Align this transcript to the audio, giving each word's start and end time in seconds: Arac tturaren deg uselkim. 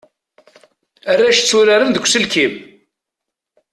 Arac 1.11 1.37
tturaren 1.39 1.91
deg 1.93 2.03
uselkim. 2.05 2.53